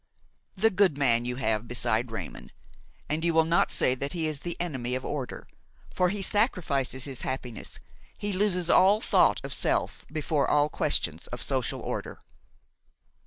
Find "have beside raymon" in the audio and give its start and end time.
1.35-2.51